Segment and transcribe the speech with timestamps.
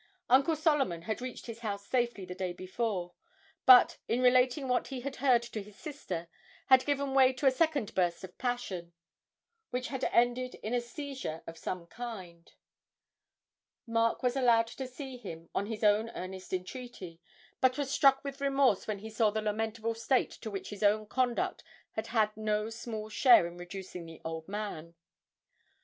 [0.31, 3.13] Uncle Solomon had reached his house safely the day before,
[3.67, 6.27] but, in relating what he had heard to his sister,
[6.69, 8.93] had given way to a second burst of passion,
[9.69, 12.53] which had ended in a seizure of some kind.
[13.85, 17.21] Mark was allowed to see him, on his own earnest entreaty,
[17.61, 21.05] and was struck with remorse when he saw the lamentable state to which his own
[21.05, 24.95] conduct had had no small share in reducing the old man.